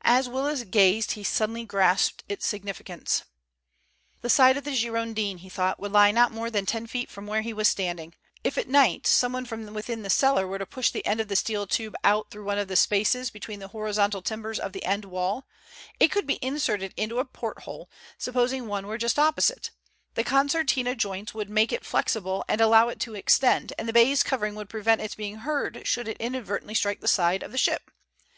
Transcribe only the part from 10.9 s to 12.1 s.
the end of the steel tube